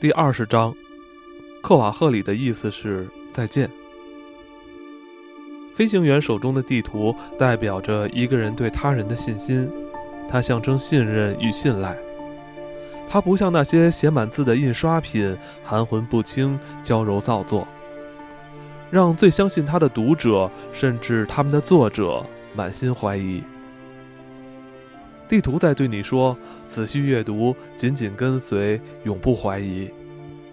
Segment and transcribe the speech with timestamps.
[0.00, 0.74] 第二十章，
[1.60, 3.70] 克瓦赫里的意思是再见。
[5.74, 9.70] 飞行员手中的地图代表着一个人对他人的信心，
[10.26, 11.94] 它象征信任与信赖。
[13.10, 17.68] 它不像那些写满字的印刷品，含混不清、娇柔造作，
[18.90, 22.24] 让最相信它的读者，甚至他们的作者
[22.54, 23.42] 满心怀疑。
[25.30, 26.36] 地图在对你说
[26.66, 29.88] ：“仔细阅读，紧紧跟随，永不怀疑。”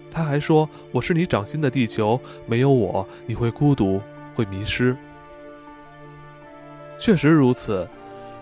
[0.08, 4.00] 他还说：“我是你掌心的地球，没有我，你会孤独，
[4.36, 4.96] 会迷失。”
[6.96, 7.88] 确实如此。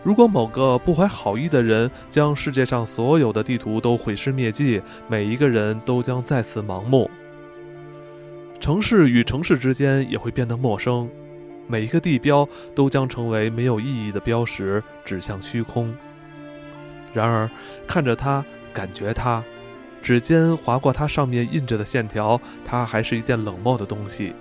[0.03, 7.11] 如果某个不怀好意的人将世界上所有的地图都毁尸灭迹，每一个人都将再次盲目。
[8.61, 11.09] 城市与城市之间也会变得陌生，
[11.67, 15.97] 每一个地标都将成为没有意义的标识，指向虚空。
[17.17, 17.51] 然而，
[17.87, 19.43] 看着它，感觉它，
[20.03, 24.35] 指尖划过它上面印着的线条，它还是一件冷漠的东西。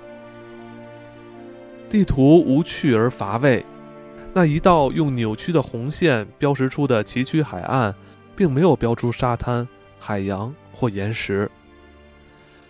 [1.90, 3.66] 地图无趣而乏味，
[4.34, 7.96] 那一道用扭曲的红线标识出的崎岖海岸，
[8.36, 9.66] 并没有标出沙滩、
[10.00, 11.50] 海洋或岩石，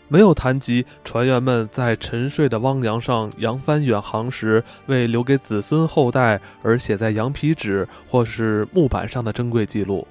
[0.07, 10.07] 没有谈及船员们在沉睡的汪洋上扬帆远航时，为留给子孙后代而写在羊皮纸或是木板上的珍贵记录。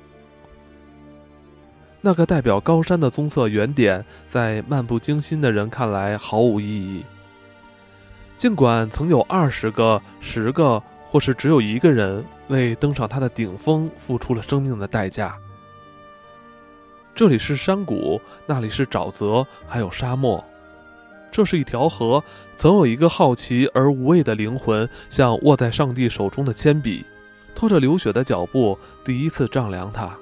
[2.01, 7.05] 那个代表高山的棕色圆点，在漫不经心的人看来毫无意义。
[8.36, 15.34] 尽管曾有二十个、十个，或是只有一个人为登上它的顶峰付出了生命的代价。
[17.15, 20.45] 这里是山谷，那里是沼泽，还有沙漠。
[21.31, 22.23] 这是一条河，
[22.57, 27.07] 曾有一个好奇而无畏的灵魂，像握在上帝手中的铅笔，
[27.55, 30.12] 拖着流血的脚步，第一次丈量它。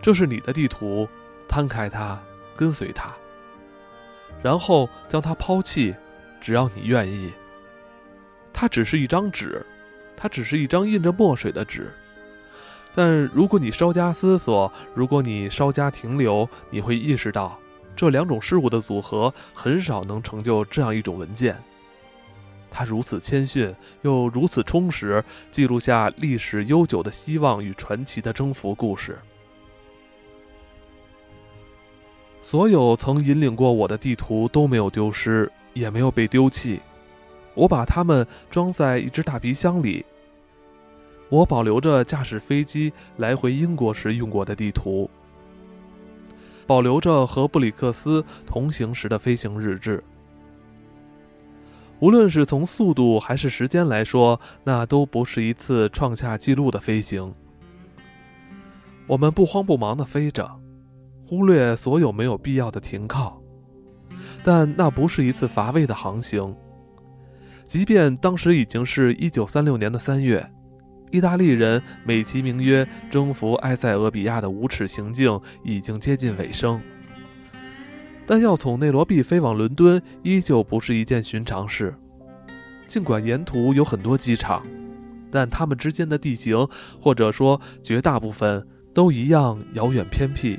[0.00, 1.08] 这是你的地图，
[1.48, 2.16] 摊开它，
[2.54, 3.12] 跟随它，
[4.44, 5.92] 然后将它抛弃，
[6.40, 7.32] 只要你愿意。
[8.52, 9.64] 它只是一张纸，
[10.16, 11.92] 它只是一张印着墨水的纸。
[12.94, 17.58] 但如果你稍加思索，如果你稍加停留，你会意识到，
[17.96, 21.56] 这两种事物的组合很少能成就这样一种文件。
[22.70, 29.18] 它如此谦逊，又如此充实，记录下历史悠久的希望与传奇的征服故事。
[32.40, 36.80] 所有曾引领过我的地图都没有丢失，也没有被丢弃。
[37.54, 40.04] 我把它们装在一只大皮箱里。
[41.32, 45.08] 我保留着驾驶飞机来回英国时用过的地图，
[46.66, 50.04] 保留着和布里克斯同行时的飞行日志。
[52.00, 57.34] 无论是从速度还是时间来说，那都不是一次创下纪录的飞行。
[59.06, 60.46] 我们不慌不忙地飞着。
[61.26, 63.40] 忽略所有没有必要的停靠，
[64.44, 66.54] 但那不是一次乏味的航行。
[67.64, 70.46] 即便当时已经是一九三六年的三月，
[71.12, 76.80] 意大利人美其名曰征服埃塞俄比亚的无耻行径已经接近尾声，
[78.26, 81.94] 但要从内罗毕飞往伦敦依旧不是一件寻常事。
[82.88, 84.62] 尽管沿途有很多机场，
[85.30, 86.66] 但它们之间的地形，
[87.00, 90.58] 或者说绝大部分，都一样遥远偏僻。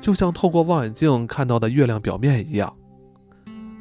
[0.00, 2.74] 就像透过望远镜看到的月亮表面一样，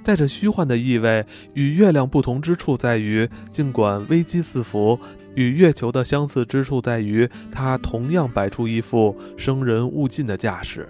[0.03, 1.25] 带着虚幻的意味。
[1.55, 4.99] 与月亮不同之处在于，尽管危机四伏，
[5.35, 10.87] 与月球的相似之处在于，它同样摆出一副生人勿近的架势。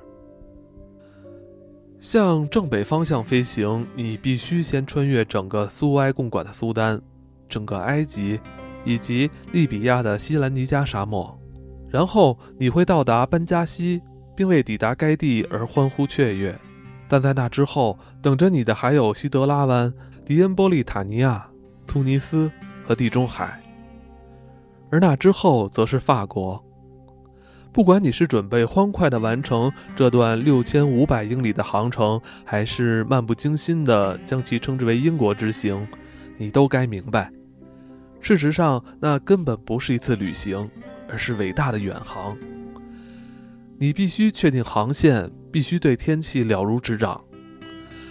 [1.99, 7.01] 向正北方向飞行，你必须先穿越整个苏埃共管的苏丹，
[7.47, 8.39] 整个埃及，
[8.83, 11.39] 以及利比亚的西兰尼加沙漠，
[11.89, 14.01] 然后你会到达班加西。
[14.33, 16.57] 并为抵达该地而欢呼雀跃，
[17.07, 19.93] 但在那之后，等着你的还有西德拉湾、
[20.25, 21.47] 迪恩波利塔尼亚、
[21.85, 22.49] 突尼斯
[22.87, 23.61] 和地中海，
[24.91, 26.63] 而那之后则是法国。
[27.73, 35.87] 不管你是准备欢快地完成这段六千五百英里的航程，还是漫不经心地将其称之为英国之行，
[36.37, 37.31] 你都该明白，
[38.19, 40.69] 事实上那根本不是一次旅行，
[41.07, 42.35] 而是伟大的远航。
[43.79, 47.23] 你必须确定航线，必须对天气了如指掌，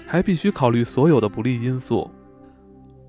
[0.06, 2.10] 还必须考虑所有的不利因素。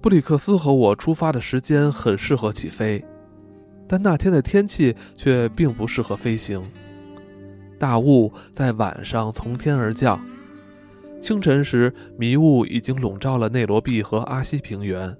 [0.01, 3.03] 布里克斯和我出发的时间很适合起飞，
[3.91, 6.63] 但那天的天气却并不适合飞行。
[7.77, 10.17] 大雾在晚上从天而降，
[11.19, 15.13] 清晨时迷雾已经笼罩了内罗毕和阿西平原，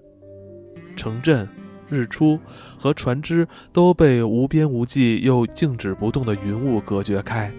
[0.95, 1.45] 城镇、
[1.89, 2.39] 日出
[2.79, 7.51] 和船只都被无边无际又静止不动的云雾隔绝开。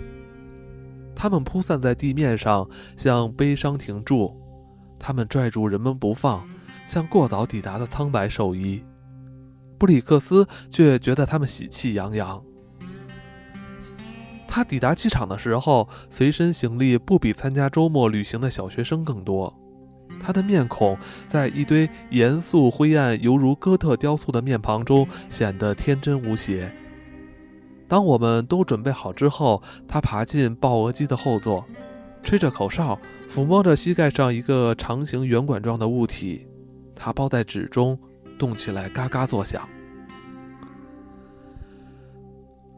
[1.14, 2.66] 它们铺散在地面上，
[2.96, 4.34] 像悲伤停住；
[4.98, 6.42] 它们拽住人们不放，
[6.86, 8.82] 像过早抵达的苍白兽医。
[9.82, 12.40] 布里克斯却觉得他们喜气洋洋。
[14.46, 19.52] 他抵达机场的时候，随身行李不比参加周末旅行的小学生更多。
[20.22, 20.96] 他的面孔
[21.28, 26.72] 在一堆严肃灰暗、犹如哥特雕塑的面庞中显得天真无邪。
[27.88, 31.66] 当我们都准备好之后，他爬进豹额机的后座，
[32.22, 32.96] 吹着口哨，
[33.28, 36.46] 抚摸着膝盖上一个长形圆管状的物体。
[36.94, 37.98] 它包在纸中，
[38.38, 39.68] 动起来嘎嘎作响。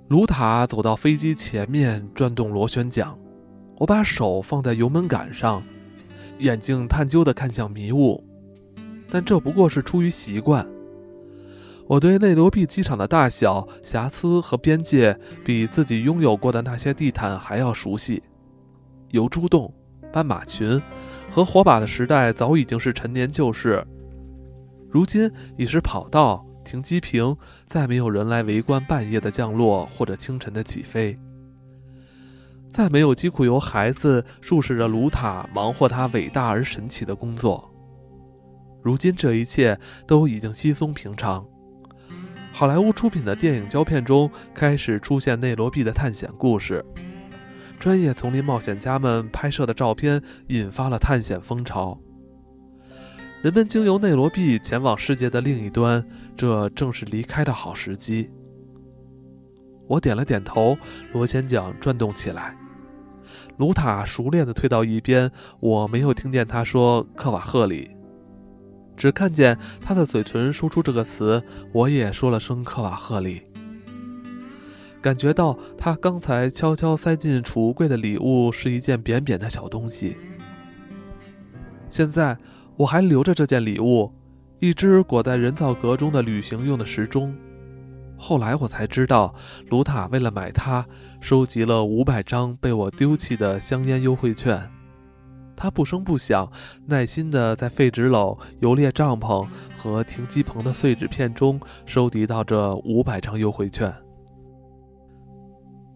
[0.09, 3.15] 卢塔走到飞机前面，转动螺旋桨。
[3.77, 5.63] 我把手放在油门杆上。
[6.39, 8.23] 眼睛探究地看向迷雾，
[9.09, 10.67] 但这不过是出于习惯。
[11.87, 18.23] 我对内罗毕机场的大小、瑕疵和边界，比自己拥有过的那些地毯还要熟悉。
[19.11, 19.73] 油猪洞、
[20.13, 20.81] 斑马群
[21.31, 23.87] 和火把的时代早已经是陈年旧事，
[24.95, 27.37] 如今已是跑道、停机坪，
[27.67, 31.19] 再没有人来围观半夜的降落或者清晨的起飞。
[32.71, 37.69] 再没有机库由孩子注视着卢塔忙活他伟大而神奇的工作。
[38.85, 39.77] 如今这一切
[40.07, 41.45] 都已经稀松平常。
[42.53, 46.85] 好莱坞出品的电影胶片中开始出现内罗毕的探险故事，
[47.81, 51.99] 专业丛林冒险家们拍摄的照片引发了探险风潮。
[53.45, 56.03] 人们经由内罗毕前往世界的另一端，
[56.35, 58.31] 这正是离开的好时机。
[59.87, 60.79] 我点了点头，
[61.13, 62.57] 螺旋桨转动起来。
[63.59, 65.31] 卢塔熟练地推到一边，
[65.61, 67.91] 我没有听见他说“克瓦赫里”，
[68.97, 71.43] 只看见他的嘴唇说出这个词。
[71.71, 73.43] 我也说了声“克瓦赫里”，
[75.03, 80.17] 感觉到他刚才悄悄塞进储物柜的礼物是一件扁扁的小东西。
[81.91, 82.39] 现在
[82.77, 84.13] 我还留着这件礼物，
[84.59, 87.35] 一只裹在人造革中的旅行用的时钟。
[88.17, 89.35] 后来我才知道，
[89.69, 90.87] 卢塔为了买它，
[91.21, 94.71] 收集了五百张被我丢弃的香烟优惠券。
[95.57, 96.51] 他不声不响，
[96.87, 99.47] 耐心地在废纸篓、游猎帐篷
[99.79, 103.95] 和停机棚的碎纸片中收集到这五百张优惠券。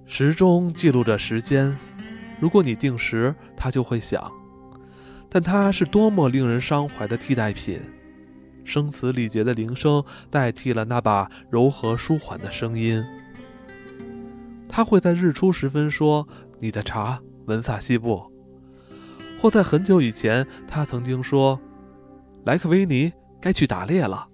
[0.07, 1.77] 时钟记录着时间，
[2.39, 4.31] 如果你定时，它就会响。
[5.29, 7.81] 但它是多么令人伤怀的替代品。
[8.65, 13.03] 声嘶力竭的铃声代替了那把柔和舒缓的声音。
[14.69, 16.29] 他会在日出时分说
[16.61, 18.31] ：“你的茶，文萨西部。”
[19.41, 21.59] 或在很久以前，他曾经说
[22.45, 23.11] ：“莱克维尼
[23.41, 24.29] 该去打猎了。”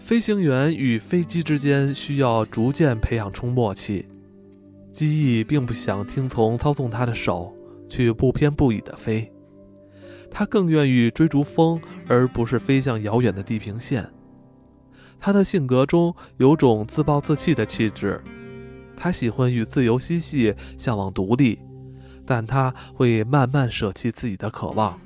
[0.00, 4.08] 飞行员与飞机之间需要逐渐培养出默契。
[4.90, 7.54] 机翼并不想听从操纵它的手
[7.90, 9.30] 去不偏不倚地飞。
[10.30, 11.78] 他更愿意追逐风，
[12.08, 14.08] 而不是飞向遥远的地平线。
[15.18, 18.22] 他的性格中有种自暴自弃的气质，
[18.96, 21.58] 他喜欢与自由嬉戏，向往独立，
[22.24, 24.98] 但他会慢慢舍弃自己的渴望。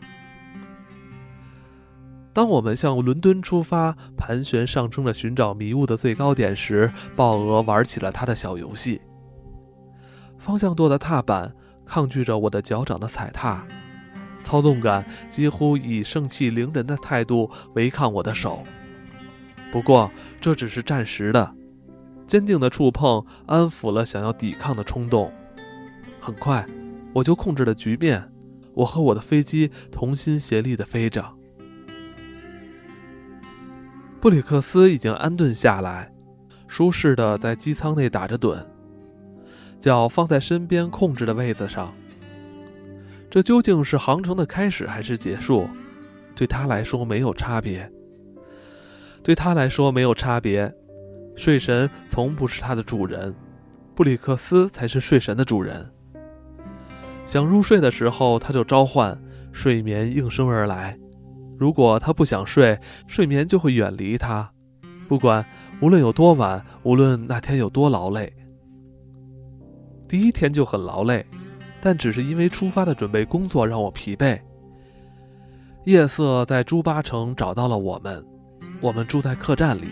[2.32, 9.00] 当我们向伦敦出发，盘旋上升着寻找迷雾的最高点时，豹鹅玩起了他的小游戏。
[10.36, 11.54] 方向舵的踏板
[11.94, 13.64] 抗拒着我的脚掌的踩踏。
[14.42, 18.64] 操纵感几乎以盛气凌人的态度违抗我的手，
[19.70, 20.10] 不过
[20.40, 21.54] 这只是暂时的。
[22.26, 25.32] 坚定的触碰安抚了想要抵抗的冲动。
[26.20, 26.66] 很快，
[27.12, 28.28] 我就控制了局面。
[28.74, 31.24] 我和我的飞机同心协力地飞着。
[34.20, 36.12] 布里克斯已经安顿下来，
[36.66, 38.66] 舒适地在机舱内打着盹，
[39.84, 41.92] 脚放在身边控制的位子上。
[43.30, 45.68] 这究竟是航程的开始还是结束？
[46.34, 47.92] 对他来说没有差别。
[49.22, 50.74] 对他来说没有差别。
[51.36, 53.34] 睡神从不是他的主人，
[53.94, 55.86] 布里克斯才是睡神的主人。
[57.26, 59.20] 想入睡的时候，他就召唤
[59.52, 60.96] 睡眠应声而来；
[61.58, 64.50] 如果他不想睡，睡眠就会远离他。
[65.08, 65.44] 不管
[65.82, 68.32] 无论有多晚，无论那天有多劳累，
[70.14, 71.26] 第一天就很劳累。
[71.80, 74.40] 但只是因为出发的准备工作让我疲惫。
[75.86, 78.24] 夜色在朱巴城找到了我们，
[78.80, 79.88] 我们住在客栈里，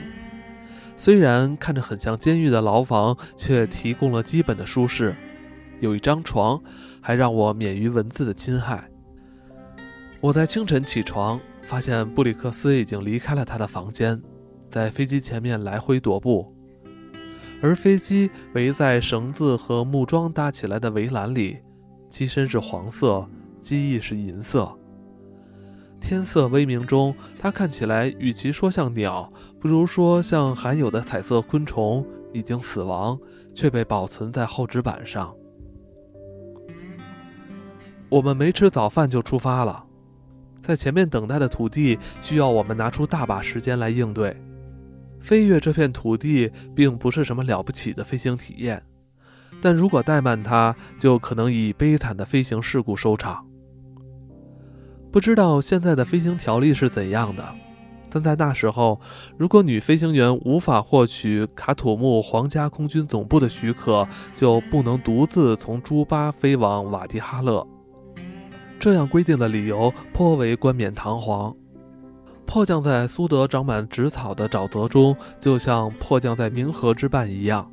[0.95, 5.13] 虽然看着很像监狱的牢房，却提供了基本的舒适，
[5.81, 6.63] 有一张床，
[7.01, 8.89] 还让我免于蚊子的侵害。
[10.21, 14.23] 我在清晨起床，发现布里克斯已经离开了他的房间，
[14.71, 16.55] 在飞机前面来回踱步，
[17.63, 21.59] 而飞机围在绳子和木桩搭起来的围栏里，
[22.11, 23.25] 机身是黄色，
[23.61, 24.77] 机翼是银色。
[26.01, 33.17] 天色微明中，它看起来与其说像鸟，不如说像含有的彩色昆虫，已经死亡，
[33.55, 35.33] 却被保存在厚纸板上。
[38.09, 39.85] 我们没吃早饭就出发了，
[40.61, 44.37] 在前面等待的土地需要我们拿出大把时间来应对。
[45.23, 48.83] 飞越这片土地并不是什么了不起的飞行体验，
[49.63, 53.47] 但如果怠慢它，就可能以悲惨的飞行事故收场。
[55.13, 57.55] 不知道现在的飞行条例是怎样的，
[58.11, 59.01] 但在那时候，
[59.39, 67.67] 如果女飞行员无法获取卡土木皇家空军总部的许可，就不能独自从朱巴飞往瓦迪哈勒。
[68.81, 71.55] 这样规定的理由颇为冠冕堂皇。
[72.53, 77.73] 迫降在苏德长满植草的沼泽中，就像迫降在冥河之畔一样。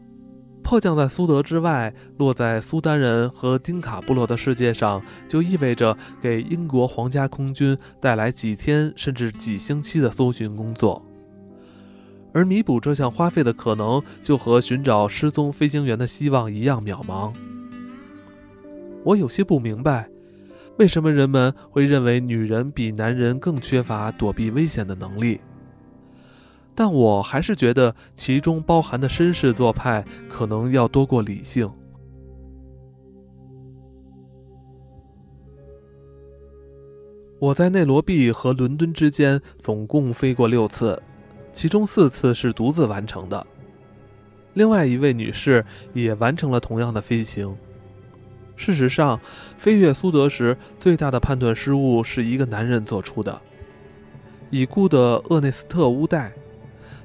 [0.63, 11.05] 迫降在苏德之外，落在苏丹人和丁卡部落的世界上，就意味着给英国皇家空军带来几天甚至几星期的搜寻工作。
[12.31, 17.33] 而弥补这项花费的可能，就和寻找失踪飞行员的希望一样渺茫。
[19.03, 20.09] 我有些不明白。
[20.79, 25.41] 为什么人们会认为女人比男人更缺乏躲避危险的能力？
[26.73, 31.69] 但我还是觉得其中包含的绅士做派可能要多过理性。
[37.39, 41.01] 我在内罗毕和伦敦之间总共飞过六次，
[41.51, 43.45] 其中四次是独自完成的。
[44.53, 47.53] 另外一位女士也完成了同样的飞行。
[48.59, 49.17] 事实上，
[49.57, 53.41] 飞越苏德时最大的判断失误是一个男人做出的。
[54.49, 54.99] 已故的
[55.29, 56.33] 厄内斯特·乌代，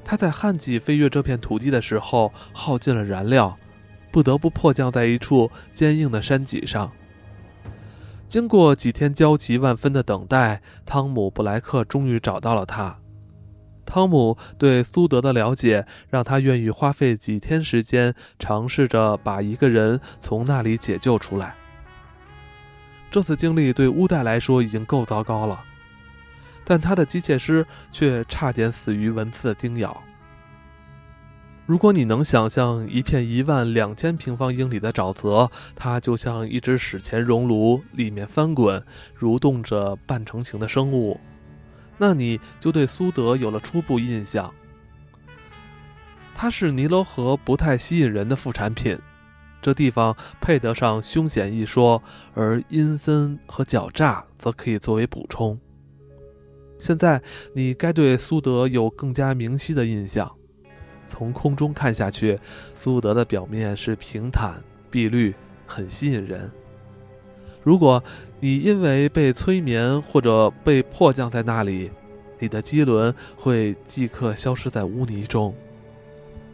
[0.05, 3.57] 他在旱季飞越这片土地的时候耗尽了燃料，
[4.11, 6.91] 不得不迫降在一处坚硬的山脊上。
[8.27, 12.99] 经过几天焦急万分的等待，汤姆·布莱克终于找到了他。
[13.85, 21.55] 汤姆对苏德的了解，让他愿意花费几天时间，尝试着把一个人从那里解救出来。
[23.11, 25.63] 这次经历对乌代来说已经够糟糕了，
[26.65, 30.03] 但他的机械师却差点死于蚊子的叮咬。
[31.67, 38.85] 如果你能想象一片一万两千平方英里的沼泽，它就像一只史前熔炉，里面翻滚、
[39.19, 41.19] 蠕动着半成型的生物。
[41.99, 44.53] 那你就对苏德有了初步印象。
[46.35, 48.99] 它是尼罗河不太吸引人的副产品，
[49.63, 52.03] 这地方配得上凶险一说，
[52.35, 55.59] 而阴森和狡诈则可以作为补充。
[56.77, 57.23] 现在
[57.55, 60.31] 你该对苏德有更加明晰的印象。
[61.07, 62.39] 从空中看下去，
[62.75, 65.35] 苏德的表面是平坦、碧绿，
[65.67, 66.51] 很吸引人。
[67.65, 68.05] 如果
[68.41, 71.91] 你因为被催眠或者被迫降在那里，
[72.39, 75.55] 你的机轮会即刻消失在污泥中，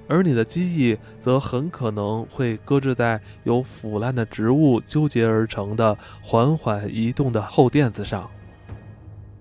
[0.06, 8.30] 而你的机翼则很可能会搁置在由腐烂的植物纠结而成的缓缓移动的厚垫子上。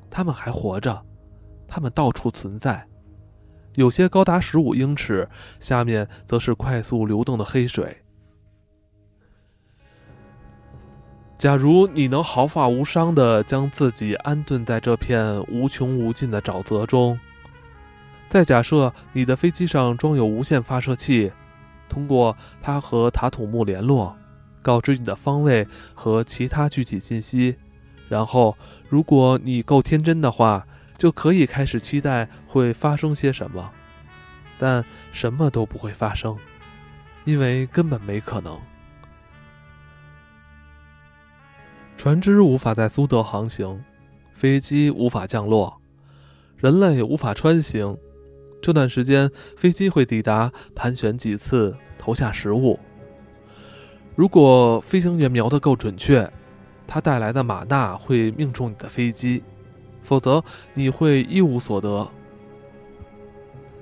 [0.10, 1.00] 它们还活着，
[1.68, 2.84] 它们到处存在，
[3.76, 7.99] 有些高达十五英尺，下面则是快速流动的黑水。
[11.39, 17.17] 假如你能毫发无伤地将自己安顿在这片无穷无尽的沼泽中，
[18.27, 21.31] 再假设你的飞机上装有无线发射器，
[21.88, 24.13] 通过它和塔土木联络，
[24.62, 27.55] 告知你的方位和其他具体信息，
[28.10, 28.58] 然后，
[28.89, 30.67] 如果你够天真的话，
[30.98, 33.72] 就可以开始期待会发生些什么，
[34.58, 36.38] 但什么都不会发生，
[37.24, 38.60] 因为根本没可能。
[42.00, 43.77] 船只无法在苏德航行，
[44.34, 45.82] 飞机无法降落，
[46.56, 47.98] 人类无法穿行。
[48.62, 52.79] 这段时间，飞机会抵达，盘旋几次，投下食物。
[54.15, 56.32] 如果飞行员瞄得够准确，
[56.88, 59.41] 他带来的马纳会命中你的飞机；
[60.01, 60.41] 否则，
[60.74, 62.10] 你会一无所得。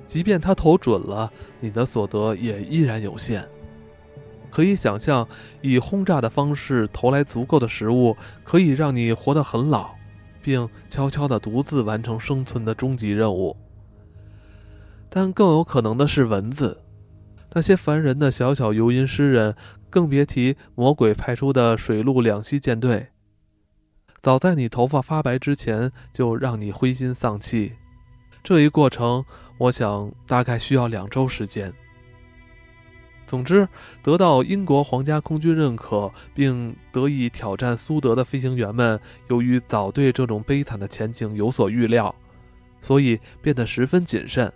[0.08, 3.48] 即便他投准了，你的所得也依然有限。
[4.50, 5.28] 可以想象，
[5.62, 9.92] 以轰炸的方式投来足够的食物，可以让你活得很老，
[10.42, 13.56] 并悄悄地独自完成生存的终极任务。
[15.10, 16.82] 但更有可能的是蚊子，
[17.54, 19.56] 那些烦人的小小游吟诗人，
[19.90, 23.08] 更别提魔鬼派出的水陆两栖舰队。
[24.22, 27.74] 早在你头发发白之前，就让你灰心丧气。
[28.44, 29.24] 这一过程，
[29.58, 31.74] 我想大概需要两周时间。
[33.28, 33.68] 总之，
[34.02, 38.98] 得到英国皇家空军认可并得以挑战苏德的飞行员们，
[39.30, 42.16] 由于早对这种悲惨的前景有所预料，
[42.82, 44.52] 所以变得十分谨慎。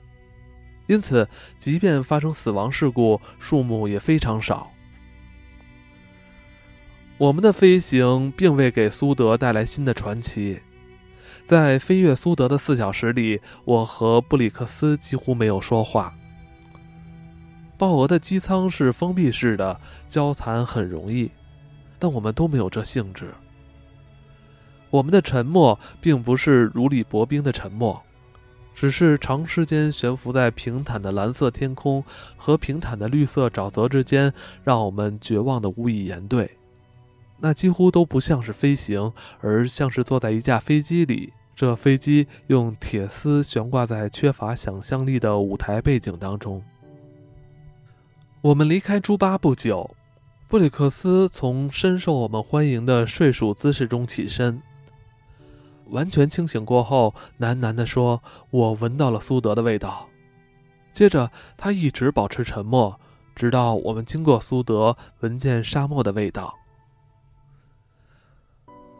[0.87, 4.71] 因此，即便发生死亡事故，数目也非常少。
[7.17, 10.61] 我们的飞行并未给苏德带来新的传奇。
[11.43, 16.15] 在飞越苏德的四小时里，我和布里克斯几乎没有说话。
[17.81, 21.31] 豹鹅的机舱是封闭式的，交谈很容易，
[21.97, 23.33] 但我们都没有这兴致。
[24.91, 27.99] 我们的沉默并不是如履薄冰的沉默，
[28.75, 32.03] 只是长时间悬浮在平坦的蓝色天空
[32.37, 34.31] 和平坦的绿色沼泽之间，
[34.63, 36.51] 让我们绝望的无以言对。
[37.39, 41.33] 那几乎都不像是飞行，而像是坐在一架飞机里。
[41.55, 46.63] 这飞机用铁丝悬挂在缺乏想象力的舞台背景当中。
[48.43, 49.95] 我们离开朱巴不久，
[50.47, 54.59] 布里克斯从深受我们欢迎的睡鼠姿势中起身。
[55.89, 60.09] 完全清醒过后，喃喃地说：“我闻到了苏德的味道。”
[60.91, 62.99] 接着，他一直保持沉默，
[63.35, 66.57] 直到我们经过苏德，闻见沙漠的味道。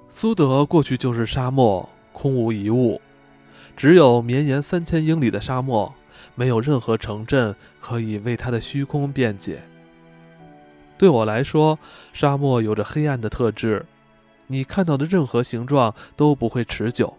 [0.08, 3.02] 苏德过去就是沙漠，空无一物，
[3.76, 5.92] 只有绵延三千英里的沙漠。
[6.36, 9.62] 没有任何城镇可以为它的虚空辩解。
[10.98, 11.80] 对我来说，
[12.14, 13.86] 沙漠有着黑暗的特质，
[14.48, 17.18] 你看到的任何形状都不会持久，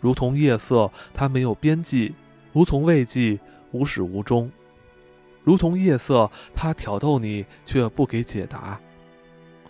[0.00, 2.14] 如同夜色，它没有边际，
[2.52, 3.38] 无从慰藉，
[3.70, 4.50] 无始无终；
[5.44, 8.80] 如同夜色，它挑逗你却不给解答。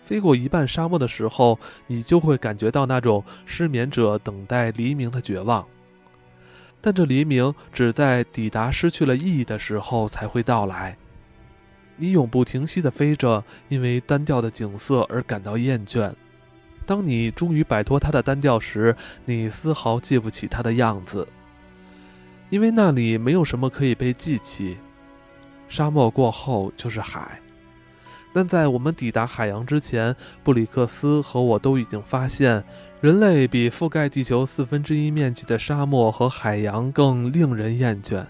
[0.03, 5.65] 飞过一半沙漠的时候，你就会感觉到那种失眠者等待黎明的绝望。
[6.81, 10.97] 但这黎明只在抵达失去了意义的时候才会到来。
[11.97, 16.11] 你永不停息地飞着，因为单调的景色而感到厌倦。
[16.85, 21.27] 当你终于摆脱它的单调时，你丝毫记不起它的样子，
[22.49, 24.77] 因为那里没有什么可以被记起。
[25.67, 27.39] 沙漠过后就是海，
[28.33, 32.63] 但在我们抵达海洋之前，布里克斯和我都已经发现。
[33.01, 38.23] 人类比覆盖地球四分之一面积的沙漠和海洋更令人厌倦。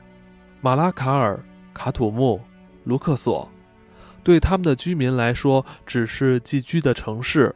[0.61, 2.39] 马拉卡尔、卡土木、
[2.85, 3.51] 卢克索，
[4.23, 7.53] 对他们的居民来说只是寄居的城市，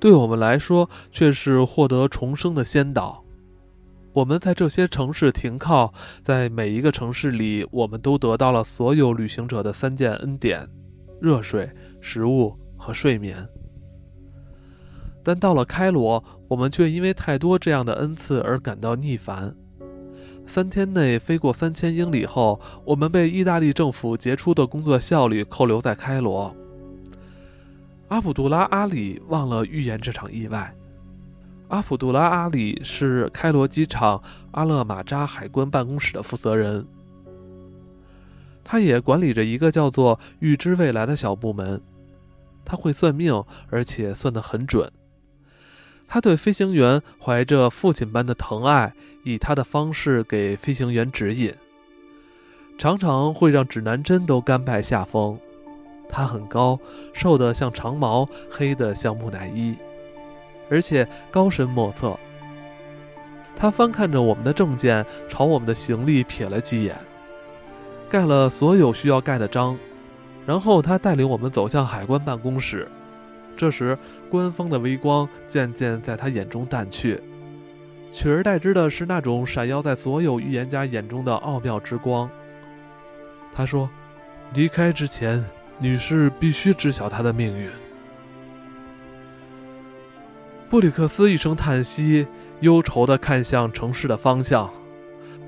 [0.00, 3.22] 对我们来说却是获得重生的先导。
[4.14, 10.66] 我们在这些城市停靠，在每一个城市里，我们都得到了所有旅行者的三件恩典：
[11.22, 13.48] 热水、食物和睡眠。
[15.22, 19.54] 但到了开罗，我们却因为太多这样的恩赐而感到腻烦。
[20.44, 26.54] 三天内飞过三千英里后，我们被意大利政府杰出的工作效率扣留在开罗。
[28.08, 30.74] 阿卜杜拉·阿里忘了预言这场意外。
[31.68, 36.84] 阿卜杜拉·阿里是开罗机场阿勒马扎海关办公室的负责人，
[38.64, 41.80] 他也管理着一个叫做“预知未来”的小部门。
[42.64, 44.90] 他会算命，而且算得很准。
[46.06, 48.92] 他对飞行员怀着父亲般的疼爱，
[49.24, 51.54] 以他的方式给飞行员指引，
[52.78, 55.38] 常常会让指南针都甘拜下风。
[56.08, 56.78] 他很高，
[57.14, 59.74] 瘦得像长毛，黑得像木乃伊，
[60.68, 62.18] 而且高深莫测。
[63.56, 66.96] 他翻看着我们的证件，朝我们的行李瞥了几眼，
[68.12, 69.74] 盖了所有需要盖的章，
[70.44, 72.86] 然后他带领我们走向海关办公室。
[73.56, 73.98] 这时，
[74.28, 77.18] 官方的微光渐渐在他眼中淡去，
[78.10, 82.28] 取而代之的是那种闪耀在所有预言家眼中的奥妙之光。
[83.50, 83.88] 他说
[84.52, 85.42] ：“离开之前，
[85.78, 87.70] 女士必须知晓她的命运。”
[90.68, 92.26] 布里克斯一声叹息，
[92.60, 94.68] 忧愁地看向城市的方向：“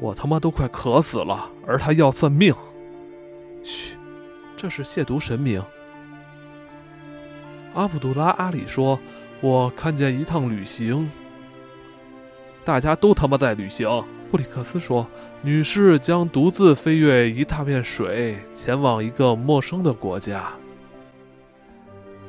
[0.01, 2.55] 我他妈都快渴死了，而他要算命。”
[3.63, 3.97] 嘘，
[4.57, 5.63] 这是亵渎神明。
[7.73, 9.01] 阿卜杜拉·阿里说
[9.41, 11.11] ：“我看见一趟旅行，
[12.65, 13.89] 大家都他妈在旅行。”
[14.31, 15.07] 布里克斯说
[15.43, 20.53] ：“女士将独自飞越一大片水，前往一个陌生的国家。”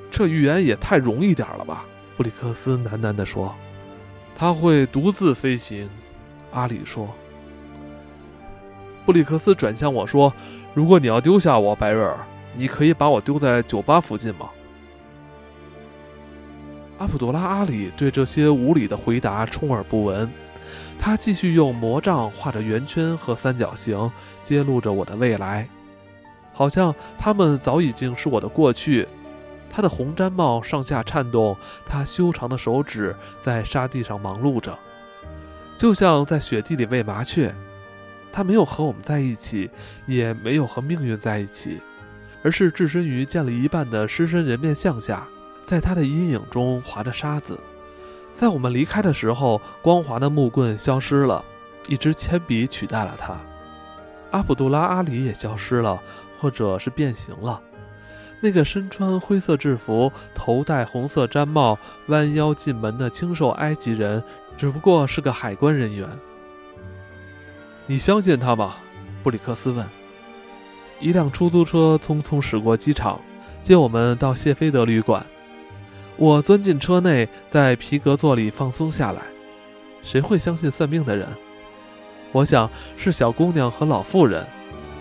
[0.10, 1.84] 这预言也太容易点了吧？
[2.16, 3.54] 布里克斯喃喃地说
[4.38, 5.90] ：“他会独自飞行。”
[6.54, 7.10] 阿里说。
[9.06, 10.34] 布里克斯转向我说
[10.74, 12.18] ：“如果你要丢下我，白瑞尔，
[12.56, 14.50] 你可以把我丢在酒吧附近吗？”
[16.98, 20.28] 阿卜杜拉·阿里对这些无理的回答充耳不闻，
[20.98, 25.68] 他继续用魔杖画着圆圈和三角形，揭露着我的未来，
[26.52, 29.08] 好像他们早已经是我的过去。
[29.70, 34.76] 他的红毡帽上下颤动，他修长的手指在沙地上忙碌着，
[35.78, 37.54] 就像在雪地里喂麻雀。
[38.36, 39.70] 他没有和我们在一起，
[40.06, 41.80] 也没有和命运在一起，
[42.44, 45.26] 而是置身于建了一半的狮身人面像下。
[45.64, 47.58] 在他的阴影中划着沙子，
[48.34, 51.42] 在我们离开的时候，光滑的木棍消失了，
[51.88, 53.38] 一支铅笔取代了它。
[54.32, 55.98] 阿卜杜拉·阿里也消失了，
[56.38, 57.62] 或者是变形了。
[58.42, 64.22] 那个身穿灰色制服、头戴红色毡帽、弯腰进门的清瘦埃及人，
[64.58, 66.06] 只不过是个海关人员。
[67.88, 68.78] 你相信他吗？
[69.22, 69.86] 布里克斯问。
[71.00, 73.20] 一辆出租车匆匆驶过机场，
[73.62, 75.24] 接我们到谢菲德旅馆。
[76.18, 79.22] 我钻进车内，在皮革座里放松下来。
[80.02, 81.28] 谁会相信算命的人？
[82.32, 84.48] 我想是小姑娘和老妇人，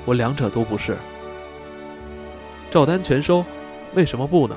[0.04, 0.96] 我两者都不是。
[2.70, 3.44] 照单全收，
[3.94, 4.54] 为什么不呢？